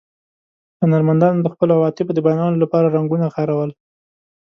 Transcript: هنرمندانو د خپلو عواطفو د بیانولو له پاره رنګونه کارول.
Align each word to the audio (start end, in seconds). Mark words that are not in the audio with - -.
هنرمندانو 0.81 1.39
د 1.43 1.47
خپلو 1.53 1.71
عواطفو 1.77 2.11
د 2.15 2.19
بیانولو 2.25 2.61
له 2.63 2.67
پاره 2.71 2.87
رنګونه 2.95 3.27
کارول. 3.35 3.71